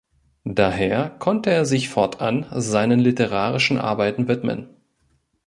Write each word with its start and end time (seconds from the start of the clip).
Daher 0.49 1.11
konnte 1.19 1.51
er 1.51 1.63
sich 1.63 1.89
fortan 1.89 2.47
seinen 2.53 2.99
literarischen 2.99 3.77
Arbeiten 3.77 4.27
widmen. 4.27 4.67